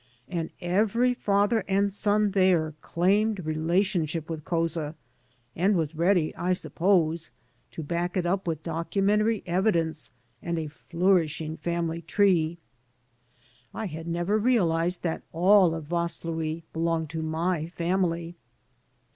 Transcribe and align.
And 0.27 0.49
every 0.61 1.13
father 1.13 1.63
and 1.67 1.93
son 1.93 2.31
there 2.31 2.73
claimed 2.81 3.45
relationship 3.45 4.31
with 4.31 4.43
Couza, 4.43 4.95
and 5.55 5.75
was 5.75 5.93
ready, 5.93 6.35
I 6.35 6.53
suppose, 6.53 7.29
to 7.69 7.83
15 7.83 7.83
AN 7.83 7.83
AMERICAN 7.83 7.83
IN 7.83 7.83
THE 7.83 7.93
MAKING 7.93 8.09
back 8.09 8.17
it 8.17 8.33
up 8.41 8.47
with 8.47 8.63
documentary 8.63 9.43
evidence 9.45 10.11
and 10.41 10.57
a 10.57 10.69
flourishing 10.69 11.55
family 11.55 12.01
tree. 12.01 12.57
I 13.75 13.85
had 13.85 14.07
never 14.07 14.39
realized 14.39 15.03
that 15.03 15.21
all 15.33 15.75
of 15.75 15.85
Vaslui 15.85 16.63
belonged 16.73 17.11
to 17.11 17.21
my 17.21 17.67
family. 17.67 18.37